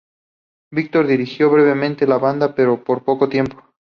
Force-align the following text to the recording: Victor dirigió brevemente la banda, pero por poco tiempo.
Victor 0.73 1.05
dirigió 1.05 1.51
brevemente 1.51 2.07
la 2.07 2.17
banda, 2.17 2.55
pero 2.55 2.83
por 2.83 3.03
poco 3.03 3.29
tiempo. 3.29 3.61